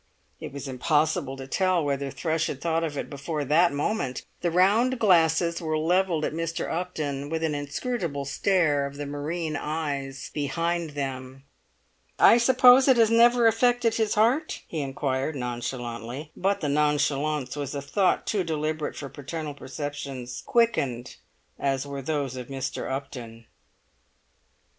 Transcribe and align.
It 0.39 0.51
was 0.51 0.67
impossible 0.67 1.37
to 1.37 1.45
tell 1.45 1.85
whether 1.85 2.09
Thrush 2.09 2.47
had 2.47 2.59
thought 2.59 2.83
of 2.83 2.97
it 2.97 3.07
before 3.07 3.45
that 3.45 3.71
moment. 3.71 4.25
The 4.41 4.49
round 4.49 4.97
glasses 4.97 5.61
were 5.61 5.77
levelled 5.77 6.25
at 6.25 6.33
Mr. 6.33 6.67
Upton 6.67 7.29
with 7.29 7.43
an 7.43 7.53
inscrutable 7.53 8.25
stare 8.25 8.87
of 8.87 8.97
the 8.97 9.05
marine 9.05 9.55
eyes 9.55 10.31
behind 10.33 10.95
them. 10.95 11.43
"I 12.17 12.39
suppose 12.39 12.87
it 12.87 12.97
has 12.97 13.11
never 13.11 13.45
affected 13.45 13.93
his 13.93 14.15
heart?" 14.15 14.63
he 14.67 14.79
inquired 14.81 15.35
nonchalantly; 15.35 16.31
but 16.35 16.61
the 16.61 16.67
nonchalance 16.69 17.55
was 17.55 17.75
a 17.75 17.79
thought 17.83 18.25
too 18.25 18.43
deliberate 18.43 18.95
for 18.95 19.07
paternal 19.07 19.53
perceptions 19.53 20.41
quickened 20.47 21.17
as 21.59 21.85
were 21.85 22.01
those 22.01 22.35
of 22.35 22.47
Mr. 22.47 22.91
Upton. 22.91 23.45